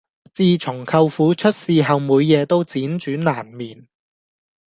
[0.33, 3.87] 自從舅父出事後每夜都輾轉難眠